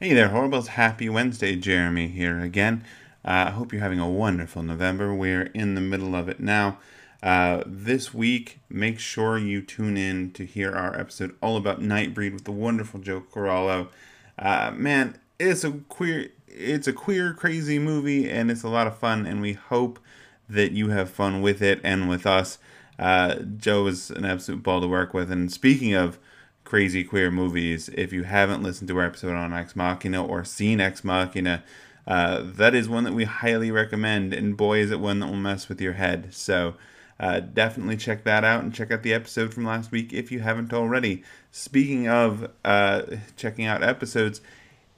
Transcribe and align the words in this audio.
Hey 0.00 0.12
there, 0.12 0.30
Horribles. 0.30 0.66
Happy 0.66 1.08
Wednesday. 1.08 1.54
Jeremy 1.54 2.08
here 2.08 2.40
again. 2.40 2.82
Uh, 3.24 3.46
I 3.46 3.50
hope 3.50 3.72
you're 3.72 3.80
having 3.80 4.00
a 4.00 4.10
wonderful 4.10 4.60
November. 4.64 5.14
We're 5.14 5.44
in 5.54 5.76
the 5.76 5.80
middle 5.80 6.16
of 6.16 6.28
it 6.28 6.40
now. 6.40 6.78
Uh, 7.22 7.62
this 7.64 8.12
week, 8.12 8.58
make 8.68 8.98
sure 8.98 9.38
you 9.38 9.62
tune 9.62 9.96
in 9.96 10.32
to 10.32 10.44
hear 10.44 10.72
our 10.72 10.98
episode 10.98 11.36
all 11.40 11.56
about 11.56 11.80
Nightbreed 11.80 12.32
with 12.32 12.42
the 12.42 12.50
wonderful 12.50 12.98
Joe 12.98 13.22
Corallo. 13.32 13.86
Uh, 14.36 14.72
man, 14.74 15.16
it's 15.38 15.62
a 15.62 15.70
queer, 15.70 16.30
it's 16.48 16.88
a 16.88 16.92
queer, 16.92 17.32
crazy 17.32 17.78
movie, 17.78 18.28
and 18.28 18.50
it's 18.50 18.64
a 18.64 18.68
lot 18.68 18.88
of 18.88 18.98
fun. 18.98 19.26
And 19.26 19.40
we 19.40 19.52
hope 19.52 20.00
that 20.48 20.72
you 20.72 20.88
have 20.88 21.08
fun 21.08 21.40
with 21.40 21.62
it 21.62 21.80
and 21.84 22.08
with 22.08 22.26
us. 22.26 22.58
Uh, 22.98 23.36
Joe 23.36 23.86
is 23.86 24.10
an 24.10 24.24
absolute 24.24 24.64
ball 24.64 24.80
to 24.80 24.88
work 24.88 25.14
with. 25.14 25.30
And 25.30 25.52
speaking 25.52 25.94
of 25.94 26.18
crazy 26.64 27.04
queer 27.04 27.30
movies. 27.30 27.88
If 27.90 28.12
you 28.12 28.24
haven't 28.24 28.62
listened 28.62 28.88
to 28.88 28.98
our 28.98 29.06
episode 29.06 29.34
on 29.34 29.52
Ex 29.52 29.76
Machina 29.76 30.24
or 30.24 30.44
seen 30.44 30.80
Ex 30.80 31.04
Machina, 31.04 31.62
uh, 32.06 32.42
that 32.44 32.74
is 32.74 32.88
one 32.88 33.04
that 33.04 33.14
we 33.14 33.24
highly 33.24 33.70
recommend. 33.70 34.34
And 34.34 34.56
boy, 34.56 34.78
is 34.78 34.90
it 34.90 35.00
one 35.00 35.20
that 35.20 35.26
will 35.26 35.36
mess 35.36 35.68
with 35.68 35.80
your 35.80 35.94
head. 35.94 36.34
So 36.34 36.74
uh, 37.20 37.40
definitely 37.40 37.96
check 37.96 38.24
that 38.24 38.44
out 38.44 38.62
and 38.62 38.74
check 38.74 38.90
out 38.90 39.02
the 39.02 39.14
episode 39.14 39.54
from 39.54 39.64
last 39.64 39.92
week 39.92 40.12
if 40.12 40.32
you 40.32 40.40
haven't 40.40 40.72
already. 40.72 41.22
Speaking 41.50 42.08
of 42.08 42.50
uh, 42.64 43.02
checking 43.36 43.66
out 43.66 43.82
episodes, 43.82 44.40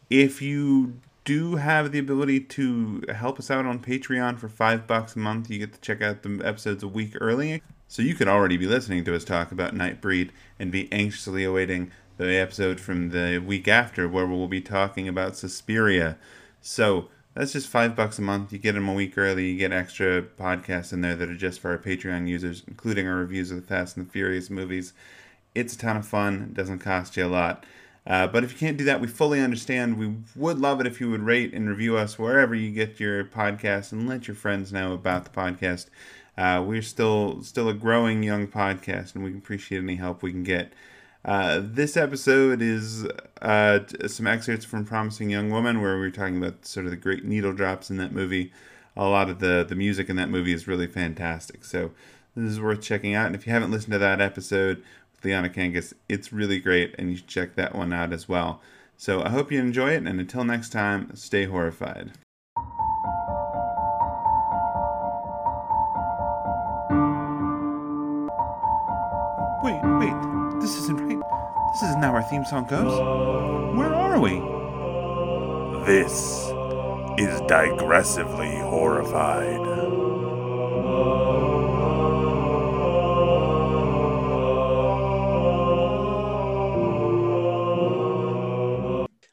if 0.08 0.40
you 0.40 1.00
do 1.24 1.56
have 1.56 1.92
the 1.92 1.98
ability 1.98 2.40
to 2.40 3.02
help 3.14 3.38
us 3.38 3.50
out 3.50 3.66
on 3.66 3.80
Patreon 3.80 4.38
for 4.38 4.48
five 4.48 4.86
bucks 4.86 5.16
a 5.16 5.18
month, 5.18 5.50
you 5.50 5.58
get 5.58 5.72
to 5.74 5.80
check 5.80 6.00
out 6.00 6.22
the 6.22 6.40
episodes 6.44 6.82
a 6.82 6.88
week 6.88 7.14
early. 7.20 7.62
So 7.88 8.02
you 8.02 8.14
could 8.14 8.28
already 8.28 8.56
be 8.56 8.66
listening 8.66 9.04
to 9.04 9.14
us 9.14 9.24
talk 9.24 9.52
about 9.52 9.74
Nightbreed 9.74 10.30
and 10.58 10.72
be 10.72 10.92
anxiously 10.92 11.44
awaiting 11.44 11.92
the 12.16 12.34
episode 12.34 12.80
from 12.80 13.10
the 13.10 13.38
week 13.38 13.68
after 13.68 14.08
where 14.08 14.26
we'll 14.26 14.48
be 14.48 14.60
talking 14.60 15.06
about 15.06 15.36
Suspiria. 15.36 16.16
So 16.60 17.08
that's 17.34 17.52
just 17.52 17.68
five 17.68 17.94
bucks 17.94 18.18
a 18.18 18.22
month. 18.22 18.52
You 18.52 18.58
get 18.58 18.72
them 18.72 18.88
a 18.88 18.94
week 18.94 19.16
early. 19.16 19.50
You 19.50 19.58
get 19.58 19.72
extra 19.72 20.22
podcasts 20.22 20.92
in 20.92 21.02
there 21.02 21.14
that 21.14 21.28
are 21.28 21.36
just 21.36 21.60
for 21.60 21.70
our 21.70 21.78
Patreon 21.78 22.26
users, 22.26 22.64
including 22.66 23.06
our 23.06 23.16
reviews 23.16 23.50
of 23.50 23.58
the 23.58 23.66
Fast 23.66 23.96
and 23.96 24.06
the 24.06 24.10
Furious 24.10 24.50
movies. 24.50 24.92
It's 25.54 25.74
a 25.74 25.78
ton 25.78 25.96
of 25.96 26.06
fun. 26.06 26.48
It 26.50 26.54
doesn't 26.54 26.80
cost 26.80 27.16
you 27.16 27.26
a 27.26 27.28
lot. 27.28 27.64
Uh, 28.06 28.26
but 28.26 28.44
if 28.44 28.52
you 28.52 28.58
can't 28.58 28.76
do 28.76 28.84
that, 28.84 29.00
we 29.00 29.06
fully 29.06 29.40
understand. 29.40 29.98
We 29.98 30.14
would 30.34 30.58
love 30.58 30.80
it 30.80 30.86
if 30.86 31.00
you 31.00 31.10
would 31.10 31.22
rate 31.22 31.52
and 31.52 31.68
review 31.68 31.96
us 31.96 32.18
wherever 32.18 32.54
you 32.54 32.70
get 32.70 33.00
your 33.00 33.24
podcast 33.24 33.92
and 33.92 34.08
let 34.08 34.28
your 34.28 34.36
friends 34.36 34.72
know 34.72 34.92
about 34.92 35.24
the 35.24 35.30
podcast. 35.30 35.86
Uh, 36.38 36.62
we're 36.66 36.82
still 36.82 37.42
still 37.42 37.68
a 37.68 37.74
growing 37.74 38.22
young 38.22 38.46
podcast, 38.46 39.14
and 39.14 39.24
we 39.24 39.32
appreciate 39.32 39.78
any 39.78 39.96
help 39.96 40.22
we 40.22 40.32
can 40.32 40.42
get. 40.42 40.72
Uh, 41.24 41.60
this 41.62 41.96
episode 41.96 42.62
is 42.62 43.04
uh, 43.42 43.80
some 44.06 44.26
excerpts 44.26 44.64
from 44.64 44.84
Promising 44.84 45.30
Young 45.30 45.50
Woman, 45.50 45.80
where 45.80 45.98
we 45.98 46.06
are 46.06 46.10
talking 46.10 46.36
about 46.36 46.64
sort 46.66 46.86
of 46.86 46.90
the 46.90 46.96
great 46.96 47.24
needle 47.24 47.52
drops 47.52 47.90
in 47.90 47.96
that 47.96 48.12
movie. 48.12 48.52
A 48.96 49.08
lot 49.08 49.28
of 49.28 49.40
the 49.40 49.64
the 49.68 49.74
music 49.74 50.08
in 50.08 50.16
that 50.16 50.30
movie 50.30 50.52
is 50.52 50.68
really 50.68 50.86
fantastic. 50.86 51.64
So 51.64 51.92
this 52.36 52.52
is 52.52 52.60
worth 52.60 52.80
checking 52.82 53.14
out. 53.14 53.26
And 53.26 53.34
if 53.34 53.46
you 53.46 53.52
haven't 53.52 53.70
listened 53.70 53.92
to 53.92 53.98
that 53.98 54.20
episode 54.20 54.82
with 55.12 55.24
Liana 55.24 55.48
Kangas, 55.48 55.94
it's 56.08 56.32
really 56.32 56.60
great, 56.60 56.94
and 56.98 57.10
you 57.10 57.16
should 57.16 57.26
check 57.26 57.54
that 57.56 57.74
one 57.74 57.92
out 57.92 58.12
as 58.12 58.28
well. 58.28 58.60
So 58.98 59.22
I 59.22 59.30
hope 59.30 59.50
you 59.50 59.58
enjoy 59.58 59.90
it, 59.90 60.06
and 60.06 60.20
until 60.20 60.44
next 60.44 60.70
time, 60.70 61.14
stay 61.14 61.44
horrified. 61.44 62.12
Theme 72.30 72.44
song 72.44 72.66
goes. 72.66 73.76
Where 73.76 73.94
are 73.94 74.18
we? 74.20 74.34
This 75.86 76.48
is 77.18 77.40
digressively 77.42 78.60
horrified. 78.60 79.60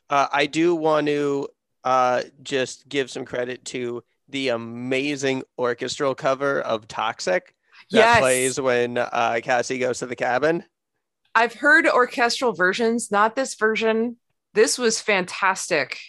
Uh, 0.09 0.27
I 0.31 0.45
do 0.45 0.75
want 0.75 1.07
to 1.07 1.47
uh, 1.83 2.23
just 2.43 2.87
give 2.87 3.09
some 3.09 3.25
credit 3.25 3.65
to 3.65 4.03
the 4.29 4.49
amazing 4.49 5.43
orchestral 5.57 6.13
cover 6.13 6.61
of 6.61 6.87
Toxic 6.87 7.55
that 7.89 7.97
Yes. 7.97 8.19
plays 8.19 8.61
when 8.61 8.97
uh, 8.99 9.39
Cassie 9.41 9.79
goes 9.79 9.99
to 9.99 10.05
the 10.05 10.15
cabin. 10.15 10.63
I've 11.35 11.53
heard 11.53 11.87
orchestral 11.87 12.53
versions, 12.53 13.11
not 13.11 13.35
this 13.35 13.55
version. 13.55 14.17
This 14.53 14.77
was 14.77 15.01
fantastic. 15.01 15.99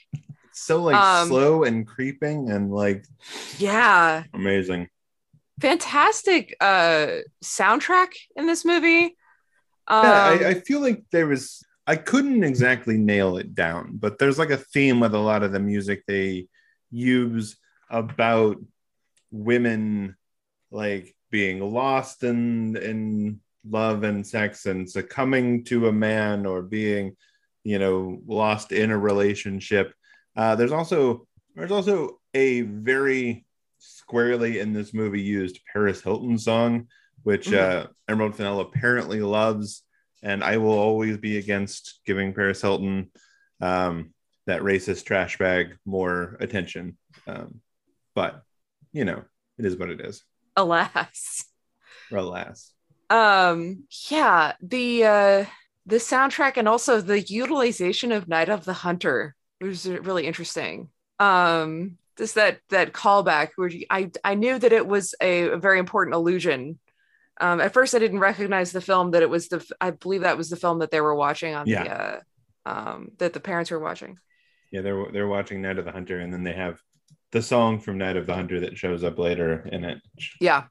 So 0.52 0.82
like 0.82 0.96
Um, 0.96 1.28
slow 1.28 1.64
and 1.64 1.86
creeping 1.86 2.50
and 2.50 2.70
like 2.72 3.04
Yeah. 3.58 4.24
amazing. 4.34 4.88
Fantastic 5.60 6.54
uh 6.60 7.18
soundtrack 7.42 8.08
in 8.36 8.46
this 8.46 8.64
movie. 8.64 9.16
Um, 9.88 10.04
yeah, 10.04 10.46
I, 10.46 10.48
I 10.50 10.54
feel 10.54 10.80
like 10.80 11.04
there 11.10 11.26
was 11.26 11.64
I 11.86 11.96
couldn't 11.96 12.44
exactly 12.44 12.96
nail 12.96 13.36
it 13.36 13.54
down, 13.54 13.96
but 13.98 14.18
there's 14.18 14.38
like 14.38 14.50
a 14.50 14.56
theme 14.56 15.00
with 15.00 15.14
a 15.14 15.18
lot 15.18 15.42
of 15.42 15.52
the 15.52 15.60
music 15.60 16.04
they 16.06 16.48
use 16.90 17.56
about 17.90 18.56
women 19.30 20.16
like 20.70 21.14
being 21.30 21.60
lost 21.60 22.22
in 22.22 22.76
in 22.76 23.40
love 23.68 24.02
and 24.02 24.26
sex 24.26 24.66
and 24.66 24.88
succumbing 24.88 25.64
to 25.64 25.88
a 25.88 25.92
man 25.92 26.46
or 26.46 26.62
being 26.62 27.16
you 27.62 27.78
know 27.78 28.20
lost 28.26 28.72
in 28.72 28.90
a 28.90 28.98
relationship. 28.98 29.92
Uh, 30.36 30.54
there's 30.56 30.72
also 30.72 31.26
there's 31.54 31.72
also 31.72 32.20
a 32.34 32.62
very 32.62 33.44
squarely 33.78 34.60
in 34.60 34.72
this 34.72 34.94
movie 34.94 35.20
used 35.20 35.60
paris 35.70 36.00
hilton 36.00 36.38
song 36.38 36.86
which 37.22 37.52
uh, 37.52 37.86
emerald 38.08 38.34
fennell 38.34 38.60
apparently 38.60 39.20
loves 39.20 39.82
and 40.22 40.42
i 40.42 40.56
will 40.56 40.78
always 40.78 41.18
be 41.18 41.36
against 41.36 42.00
giving 42.06 42.32
paris 42.32 42.62
hilton 42.62 43.10
um, 43.60 44.12
that 44.46 44.62
racist 44.62 45.04
trash 45.04 45.38
bag 45.38 45.76
more 45.84 46.36
attention. 46.40 46.96
Um, 47.26 47.60
but 48.14 48.42
you 48.92 49.04
know 49.04 49.24
it 49.58 49.64
is 49.64 49.76
what 49.76 49.90
it 49.90 50.00
is. 50.00 50.22
Alas. 50.56 51.44
alas 52.12 52.73
Um 53.10 53.84
yeah, 54.10 54.54
the 54.62 55.04
uh 55.04 55.44
the 55.86 55.96
soundtrack 55.96 56.56
and 56.56 56.66
also 56.68 57.00
the 57.00 57.20
utilization 57.20 58.12
of 58.12 58.28
Night 58.28 58.48
of 58.48 58.64
the 58.64 58.72
Hunter 58.72 59.34
was 59.60 59.86
really 59.86 60.26
interesting. 60.26 60.88
Um 61.18 61.98
just 62.16 62.36
that 62.36 62.60
that 62.70 62.92
callback 62.92 63.50
where 63.56 63.70
I 63.90 64.10
I 64.24 64.34
knew 64.34 64.58
that 64.58 64.72
it 64.72 64.86
was 64.86 65.14
a, 65.20 65.48
a 65.50 65.58
very 65.58 65.78
important 65.78 66.14
illusion. 66.14 66.78
Um 67.40 67.60
at 67.60 67.72
first 67.74 67.94
I 67.94 67.98
didn't 67.98 68.20
recognize 68.20 68.72
the 68.72 68.80
film 68.80 69.10
that 69.12 69.22
it 69.22 69.30
was 69.30 69.48
the 69.48 69.64
I 69.80 69.90
believe 69.90 70.22
that 70.22 70.38
was 70.38 70.48
the 70.50 70.56
film 70.56 70.78
that 70.80 70.90
they 70.90 71.00
were 71.00 71.14
watching 71.14 71.54
on 71.54 71.66
the 71.84 71.90
uh 71.90 72.20
um 72.66 73.10
that 73.18 73.32
the 73.32 73.40
parents 73.40 73.70
were 73.70 73.78
watching. 73.80 74.18
yeah 74.70 74.80
they're 74.80 75.06
they're 75.12 75.28
watching 75.28 75.60
night 75.60 75.78
of 75.78 75.84
the 75.84 75.92
hunter 75.92 76.18
and 76.20 76.32
then 76.32 76.42
they 76.44 76.54
have 76.54 76.80
the 77.32 77.42
song 77.42 77.80
from 77.80 77.98
night 77.98 78.16
of 78.16 78.26
the 78.26 78.34
hunter 78.34 78.60
that 78.60 78.78
shows 78.78 79.04
up 79.04 79.18
later 79.18 79.68
in 79.70 79.84
it 79.84 79.98
Yeah. 80.40 80.64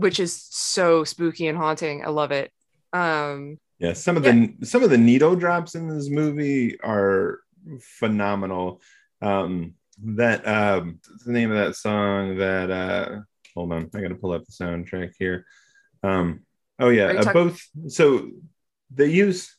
Which 0.00 0.20
is 0.20 0.46
so 0.50 1.04
spooky 1.04 1.46
and 1.46 1.58
haunting. 1.58 2.04
I 2.04 2.10
love 2.10 2.32
it. 2.32 2.50
Um 2.92 3.58
Yeah, 3.78 3.92
some 3.92 4.16
of 4.16 4.22
the 4.22 4.54
some 4.62 4.82
of 4.82 4.90
the 4.90 4.98
needle 4.98 5.36
drops 5.36 5.74
in 5.74 5.88
this 5.88 6.08
movie 6.10 6.80
are 6.80 7.40
phenomenal. 7.80 8.80
Um, 9.22 9.74
that 10.02 10.46
um, 10.46 10.98
the 11.26 11.32
name 11.32 11.50
of 11.50 11.58
that 11.58 11.76
song 11.76 12.36
that 12.38 12.70
uh, 12.70 13.20
hold 13.54 13.72
on, 13.72 13.90
I 13.94 14.00
got 14.00 14.08
to 14.08 14.14
pull 14.14 14.32
up 14.32 14.44
the 14.44 14.52
soundtrack 14.52 15.12
here. 15.18 15.44
Um, 16.02 16.40
oh 16.78 16.88
yeah, 16.88 17.06
uh, 17.06 17.22
talk- 17.22 17.34
both. 17.34 17.60
So 17.88 18.30
they 18.94 19.06
use 19.06 19.54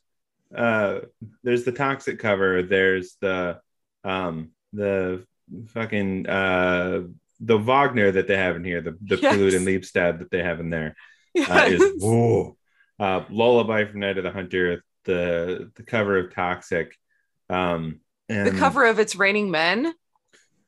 uh, 0.56 1.02
there's 1.44 1.64
the 1.64 1.72
toxic 1.72 2.20
cover. 2.20 2.64
There's 2.64 3.18
the 3.22 3.60
um, 4.04 4.52
the 4.74 5.26
fucking 5.68 6.28
uh, 6.28 7.02
the 7.44 7.58
Wagner 7.58 8.12
that 8.12 8.28
they 8.28 8.38
have 8.38 8.56
in 8.56 8.64
here. 8.64 8.82
The 8.82 8.98
the 9.02 9.18
Yes. 9.18 9.34
Prelude 9.34 9.54
and 9.56 9.66
Liebestod 9.68 10.20
that 10.20 10.32
they 10.32 10.44
have 10.44 10.60
in 10.60 10.70
there 10.70 10.96
uh, 11.38 11.66
is 11.68 12.02
whoa. 12.02 12.56
Uh, 13.00 13.24
Lullaby 13.30 13.86
from 13.86 14.00
Night 14.02 14.18
of 14.18 14.24
the 14.24 14.32
Hunter, 14.32 14.84
the 15.06 15.72
the 15.76 15.84
cover 15.84 16.18
of 16.18 16.34
Toxic, 16.34 16.96
um, 17.50 18.00
and 18.30 18.48
the 18.48 18.58
cover 18.58 18.86
of 18.86 19.00
It's 19.00 19.16
Raining 19.16 19.50
Men. 19.52 19.94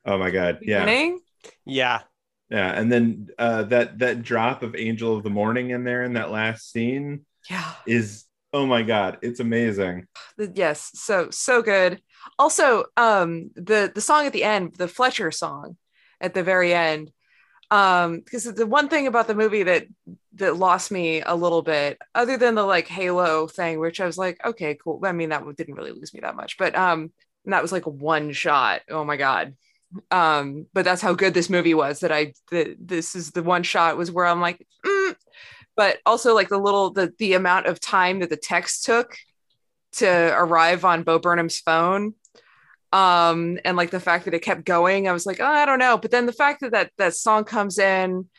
Oh 0.05 0.17
my 0.17 0.31
god, 0.31 0.59
yeah, 0.63 0.79
beginning. 0.83 1.19
Yeah. 1.65 2.01
yeah, 2.49 2.71
and 2.71 2.91
then 2.91 3.27
uh, 3.37 3.63
that 3.63 3.99
that 3.99 4.23
drop 4.23 4.63
of 4.63 4.75
Angel 4.75 5.15
of 5.15 5.23
the 5.23 5.29
Morning 5.29 5.69
in 5.69 5.83
there 5.83 6.03
in 6.03 6.13
that 6.13 6.31
last 6.31 6.71
scene 6.71 7.25
Yeah. 7.49 7.71
is 7.85 8.25
oh 8.51 8.65
my 8.65 8.81
god, 8.81 9.19
it's 9.21 9.39
amazing. 9.39 10.07
Yes 10.55 10.89
so 10.95 11.29
so 11.29 11.61
good 11.61 12.01
also 12.39 12.85
um 12.97 13.51
the 13.55 13.91
the 13.93 14.01
song 14.01 14.25
at 14.25 14.33
the 14.33 14.43
end 14.43 14.73
the 14.75 14.87
fletcher 14.87 15.29
song 15.31 15.77
at 16.23 16.33
the 16.33 16.41
very 16.41 16.73
end 16.73 17.11
um 17.69 18.19
because 18.19 18.45
the 18.45 18.65
one 18.65 18.89
thing 18.89 19.05
about 19.05 19.27
the 19.27 19.35
movie 19.35 19.63
that 19.63 19.85
that 20.33 20.57
lost 20.57 20.91
me 20.91 21.21
a 21.21 21.35
little 21.35 21.61
bit 21.61 21.99
other 22.15 22.37
than 22.37 22.55
the 22.55 22.63
like 22.63 22.87
halo 22.87 23.47
thing 23.47 23.79
which 23.79 24.01
i 24.01 24.05
was 24.05 24.17
like 24.17 24.43
okay 24.43 24.75
cool 24.75 24.99
i 25.03 25.11
mean 25.11 25.29
that 25.29 25.43
didn't 25.55 25.75
really 25.75 25.91
lose 25.91 26.13
me 26.13 26.19
that 26.19 26.35
much 26.35 26.57
but 26.57 26.75
um 26.75 27.11
and 27.45 27.53
that 27.53 27.61
was 27.61 27.71
like 27.71 27.85
one 27.85 28.31
shot. 28.31 28.81
Oh 28.89 29.03
my 29.03 29.17
god. 29.17 29.55
Um, 30.09 30.65
but 30.73 30.85
that's 30.85 31.01
how 31.01 31.13
good 31.13 31.33
this 31.33 31.49
movie 31.49 31.73
was. 31.73 31.99
That 31.99 32.11
I 32.11 32.33
that 32.51 32.75
this 32.79 33.15
is 33.15 33.31
the 33.31 33.43
one 33.43 33.63
shot 33.63 33.97
was 33.97 34.11
where 34.11 34.25
I'm 34.25 34.41
like, 34.41 34.65
mm. 34.85 35.15
but 35.75 35.99
also 36.05 36.33
like 36.33 36.49
the 36.49 36.57
little 36.57 36.91
the 36.91 37.13
the 37.19 37.33
amount 37.33 37.67
of 37.67 37.79
time 37.79 38.19
that 38.19 38.29
the 38.29 38.37
text 38.37 38.85
took 38.85 39.15
to 39.93 40.07
arrive 40.07 40.85
on 40.85 41.03
Bo 41.03 41.19
Burnham's 41.19 41.59
phone 41.59 42.15
um 42.93 43.57
and 43.65 43.75
like 43.75 43.89
the 43.89 43.99
fact 43.99 44.25
that 44.25 44.35
it 44.35 44.43
kept 44.43 44.63
going 44.63 45.07
i 45.07 45.11
was 45.11 45.25
like 45.25 45.39
oh, 45.39 45.45
i 45.45 45.65
don't 45.65 45.79
know. 45.79 45.97
But 45.97 46.11
then 46.11 46.27
the 46.27 46.31
fact 46.31 46.61
that 46.61 46.71
that, 46.71 46.91
that 46.97 47.15
song 47.15 47.43
comes 47.43 47.79
in 47.79 48.29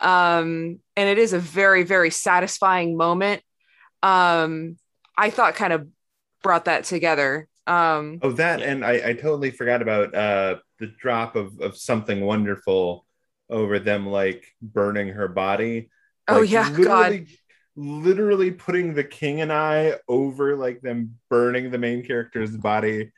um 0.00 0.78
and 0.96 1.08
it 1.08 1.18
is 1.18 1.32
a 1.32 1.38
very 1.40 1.82
very 1.82 2.10
satisfying 2.10 2.96
moment 2.96 3.42
um 4.02 4.76
i 5.18 5.28
thought 5.30 5.56
kind 5.56 5.72
of 5.72 5.88
brought 6.42 6.66
that 6.66 6.84
together. 6.84 7.48
Um 7.66 8.20
oh 8.22 8.30
that 8.32 8.62
and 8.62 8.84
i 8.84 9.08
i 9.08 9.12
totally 9.14 9.50
forgot 9.50 9.82
about 9.82 10.14
uh 10.14 10.56
the 10.78 10.86
drop 10.86 11.34
of 11.34 11.60
of 11.60 11.76
something 11.76 12.20
wonderful 12.20 13.04
over 13.50 13.80
them 13.80 14.06
like 14.06 14.46
burning 14.62 15.08
her 15.08 15.26
body. 15.26 15.90
Oh 16.28 16.42
yeah 16.42 16.68
literally, 16.68 17.18
god 17.18 17.26
literally 17.74 18.50
putting 18.52 18.94
the 18.94 19.04
king 19.04 19.40
and 19.40 19.52
i 19.52 19.94
over 20.08 20.56
like 20.56 20.80
them 20.80 21.16
burning 21.28 21.70
the 21.70 21.78
main 21.78 22.04
character's 22.04 22.56
body 22.56 23.12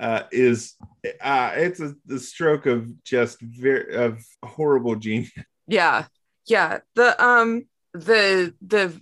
uh 0.00 0.22
is 0.32 0.74
uh 1.20 1.52
it's 1.54 1.78
a, 1.78 1.94
the 2.06 2.18
stroke 2.18 2.66
of 2.66 2.90
just 3.04 3.40
very 3.40 3.94
of 3.94 4.24
horrible 4.42 4.96
genius. 4.96 5.30
Yeah. 5.68 6.06
Yeah. 6.46 6.78
The 6.96 7.22
um 7.22 7.66
the 7.92 8.54
the 8.66 9.00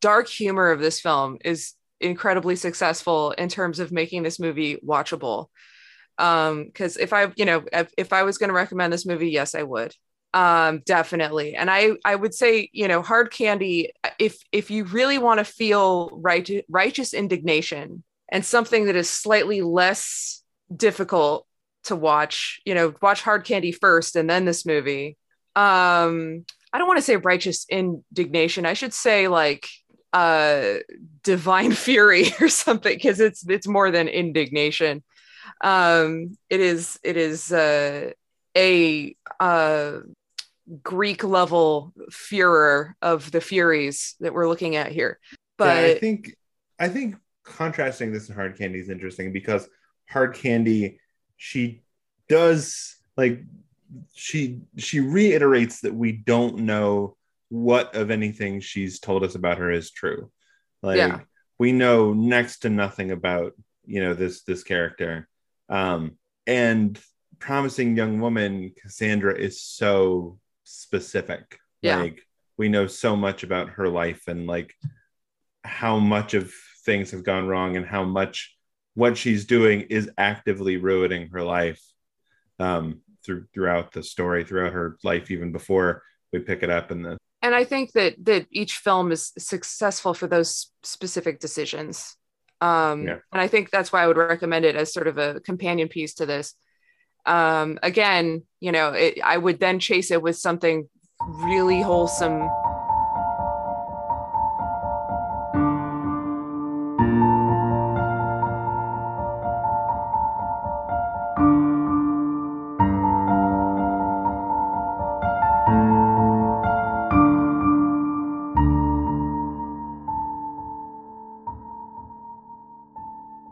dark 0.00 0.28
humor 0.28 0.70
of 0.70 0.80
this 0.80 1.00
film 1.00 1.38
is 1.44 1.74
incredibly 2.00 2.56
successful 2.56 3.30
in 3.32 3.48
terms 3.48 3.78
of 3.78 3.92
making 3.92 4.24
this 4.24 4.38
movie 4.38 4.76
watchable. 4.86 5.46
Um 6.18 6.64
because 6.64 6.96
if 6.96 7.12
i 7.12 7.32
you 7.36 7.44
know 7.44 7.64
if, 7.72 7.90
if 7.96 8.12
i 8.12 8.22
was 8.22 8.36
going 8.36 8.48
to 8.48 8.54
recommend 8.54 8.92
this 8.92 9.06
movie 9.06 9.30
yes 9.30 9.54
i 9.54 9.62
would. 9.62 9.94
Um 10.34 10.82
definitely. 10.84 11.54
And 11.54 11.70
i 11.70 11.92
i 12.04 12.16
would 12.16 12.34
say 12.34 12.68
you 12.72 12.88
know 12.88 13.00
hard 13.00 13.30
candy 13.30 13.92
if 14.18 14.38
if 14.50 14.70
you 14.72 14.84
really 14.84 15.18
want 15.18 15.38
to 15.38 15.44
feel 15.44 16.10
right 16.20 16.50
righteous 16.68 17.14
indignation 17.14 18.02
and 18.30 18.44
something 18.44 18.86
that 18.86 18.96
is 18.96 19.08
slightly 19.08 19.60
less 19.62 20.42
difficult 20.74 21.46
to 21.84 21.94
watch 21.94 22.60
you 22.64 22.74
know 22.74 22.94
watch 23.00 23.22
hard 23.22 23.44
candy 23.44 23.72
first 23.72 24.16
and 24.16 24.28
then 24.28 24.44
this 24.44 24.66
movie. 24.66 25.16
Um 25.54 26.44
i 26.72 26.78
don't 26.78 26.88
want 26.88 26.98
to 26.98 27.02
say 27.02 27.16
righteous 27.16 27.66
indignation. 27.70 28.66
I 28.66 28.74
should 28.74 28.92
say 28.92 29.28
like 29.28 29.68
uh 30.12 30.74
divine 31.22 31.72
fury 31.86 32.28
or 32.40 32.48
something 32.48 32.94
because 32.94 33.20
it's 33.20 33.48
it's 33.48 33.68
more 33.68 33.90
than 33.90 34.08
indignation. 34.08 35.02
Um 35.62 36.36
it 36.50 36.60
is 36.60 36.98
it 37.02 37.16
is 37.16 37.52
uh 37.52 38.10
a 38.56 39.16
uh 39.38 39.98
greek 40.82 41.22
level 41.22 41.92
furor 42.10 42.96
of 43.00 43.30
the 43.30 43.40
furies 43.40 44.16
that 44.20 44.34
we're 44.34 44.48
looking 44.48 44.74
at 44.74 44.90
here. 44.90 45.20
But 45.56 45.66
Yeah, 45.66 45.86
I 45.86 45.98
think 45.98 46.36
I 46.78 46.88
think 46.88 47.16
contrasting 47.46 48.12
this 48.12 48.28
and 48.28 48.36
hard 48.36 48.58
candy 48.58 48.80
is 48.80 48.90
interesting 48.90 49.32
because 49.32 49.68
hard 50.10 50.34
candy 50.34 50.98
she 51.36 51.82
does 52.28 52.96
like 53.16 53.42
she 54.14 54.60
she 54.76 55.00
reiterates 55.00 55.80
that 55.80 55.94
we 55.94 56.12
don't 56.12 56.58
know 56.58 57.16
what 57.48 57.94
of 57.94 58.10
anything 58.10 58.60
she's 58.60 58.98
told 58.98 59.22
us 59.22 59.36
about 59.36 59.58
her 59.58 59.70
is 59.70 59.90
true. 59.90 60.30
Like 60.82 60.96
Yeah. 60.98 61.20
we 61.58 61.72
know 61.72 62.12
next 62.12 62.60
to 62.60 62.68
nothing 62.68 63.12
about 63.12 63.52
you 63.84 64.02
know 64.02 64.14
this 64.14 64.42
this 64.42 64.64
character. 64.64 65.28
Um 65.68 66.18
and 66.46 66.98
promising 67.38 67.96
young 67.96 68.20
woman 68.20 68.72
Cassandra 68.80 69.38
is 69.38 69.62
so 69.62 70.38
specific. 70.64 71.58
Yeah. 71.80 71.98
Like 71.98 72.22
we 72.56 72.68
know 72.68 72.86
so 72.88 73.14
much 73.14 73.44
about 73.44 73.70
her 73.70 73.88
life 73.88 74.26
and 74.26 74.46
like 74.46 74.74
how 75.62 75.98
much 75.98 76.34
of 76.34 76.52
things 76.86 77.10
have 77.10 77.24
gone 77.24 77.46
wrong 77.46 77.76
and 77.76 77.84
how 77.84 78.04
much 78.04 78.56
what 78.94 79.18
she's 79.18 79.44
doing 79.44 79.82
is 79.82 80.10
actively 80.16 80.78
ruining 80.78 81.28
her 81.28 81.42
life 81.42 81.82
um, 82.58 83.02
through 83.24 83.44
throughout 83.52 83.92
the 83.92 84.02
story, 84.02 84.44
throughout 84.44 84.72
her 84.72 84.96
life, 85.04 85.30
even 85.30 85.52
before 85.52 86.02
we 86.32 86.38
pick 86.38 86.62
it 86.62 86.70
up 86.70 86.90
in 86.90 87.02
the 87.02 87.18
and 87.42 87.54
i 87.54 87.64
think 87.64 87.92
that 87.92 88.14
that 88.24 88.46
each 88.50 88.78
film 88.78 89.12
is 89.12 89.32
successful 89.38 90.14
for 90.14 90.26
those 90.26 90.72
specific 90.82 91.38
decisions 91.40 92.16
um 92.60 93.06
Yeah. 93.06 93.18
and 93.32 93.40
i 93.40 93.48
think 93.48 93.70
that's 93.70 93.92
why 93.92 94.02
i 94.02 94.06
would 94.06 94.16
recommend 94.16 94.64
it 94.64 94.76
as 94.76 94.92
sort 94.92 95.06
of 95.06 95.18
a 95.18 95.40
companion 95.40 95.88
piece 95.88 96.14
to 96.14 96.26
this 96.26 96.54
um 97.24 97.78
again 97.82 98.42
you 98.60 98.72
know 98.72 98.90
it, 98.90 99.20
i 99.22 99.36
would 99.36 99.60
then 99.60 99.78
chase 99.78 100.10
it 100.10 100.22
with 100.22 100.36
something 100.36 100.88
really 101.28 101.80
wholesome 101.82 102.48